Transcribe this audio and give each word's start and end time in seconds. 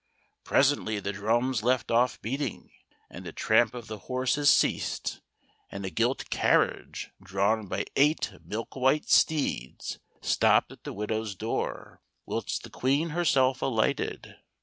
Presently 0.43 0.99
the 0.99 1.11
drums 1.13 1.61
left 1.61 1.91
off 1.91 2.19
beating, 2.23 2.71
and 3.07 3.23
the 3.23 3.31
tramp 3.31 3.75
of 3.75 3.85
the 3.85 3.99
horses 4.09 4.49
ceased, 4.49 5.21
and 5.71 5.85
THE 5.85 5.91
GOLDE.\ 5.91 6.21
HEN. 6.21 6.25
63 6.31 6.49
a 6.49 6.67
gilt 6.71 6.89
carrlac^c, 6.97 7.05
drawn 7.21 7.67
by 7.67 7.83
eii^ht 7.95 8.43
milk 8.43 8.75
white 8.75 9.07
steeds, 9.11 9.99
stopped 10.19 10.71
at 10.71 10.85
the 10.85 10.93
widow's 10.93 11.35
door, 11.35 12.01
whilst 12.25 12.63
the 12.63 12.71
Queen 12.71 13.09
herself 13.09 13.61
alighted. 13.61 14.37